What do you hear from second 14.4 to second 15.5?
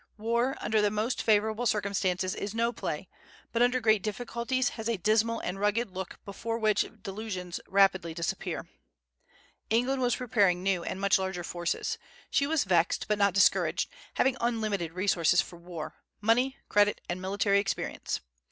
unlimited resources